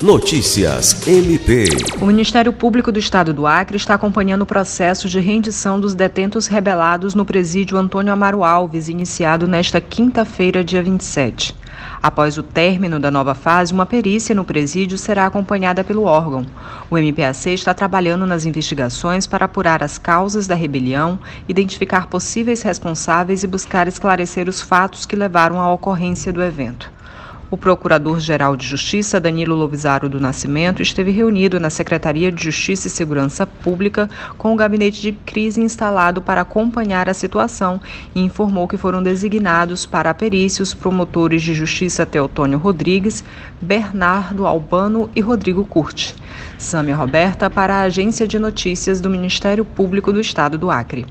[0.00, 1.64] Notícias MP.
[2.00, 6.46] O Ministério Público do Estado do Acre está acompanhando o processo de rendição dos detentos
[6.46, 11.52] rebelados no presídio Antônio Amaro Alves, iniciado nesta quinta-feira, dia 27.
[12.00, 16.46] Após o término da nova fase, uma perícia no presídio será acompanhada pelo órgão.
[16.88, 21.18] O MPAC está trabalhando nas investigações para apurar as causas da rebelião,
[21.48, 26.97] identificar possíveis responsáveis e buscar esclarecer os fatos que levaram à ocorrência do evento.
[27.50, 32.90] O Procurador-Geral de Justiça, Danilo Lovisaro do Nascimento, esteve reunido na Secretaria de Justiça e
[32.90, 37.80] Segurança Pública com o gabinete de crise instalado para acompanhar a situação
[38.14, 43.24] e informou que foram designados para a perícia os promotores de justiça Teotônio Rodrigues,
[43.62, 46.14] Bernardo Albano e Rodrigo Curti.
[46.58, 51.06] Sâmia Roberta para a Agência de Notícias do Ministério Público do Estado do Acre.